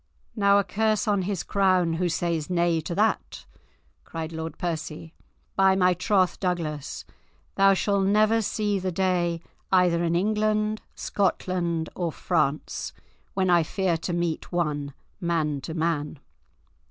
[0.35, 3.45] "Now a curse on his crown, who says nay to that,"
[4.03, 5.13] cried Lord Percy.
[5.55, 7.05] "By my troth, Douglas,
[7.53, 12.93] thou shalt never see the day either in England, Scotland, or France,
[13.35, 16.17] when I fear to meet one, man to man."